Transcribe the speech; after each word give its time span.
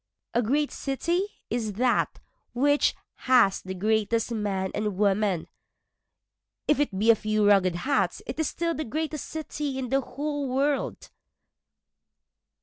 A 0.33 0.41
great 0.41 0.71
city 0.71 1.27
is 1.51 1.73
that 1.73 2.19
which 2.53 2.95
has 3.29 3.61
the 3.61 3.75
greatest 3.75 4.31
men 4.31 4.71
and 4.73 4.97
women, 4.97 5.47
If 6.67 6.79
it 6.79 6.97
be 6.97 7.11
a 7.11 7.15
few 7.15 7.45
ragged 7.45 7.75
huts 7.75 8.23
it 8.25 8.39
is 8.39 8.47
still 8.47 8.73
the 8.73 8.83
greatest 8.83 9.27
city 9.27 9.77
in 9.77 9.89
the 9.89 10.01
whole 10.01 10.47
world. 10.49 11.11